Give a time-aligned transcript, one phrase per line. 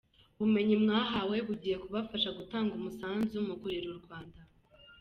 [0.37, 4.39] Ubumenyi mwahawe bugiye kubafasha gutanga umusanzu mu kurerera u Rwanda.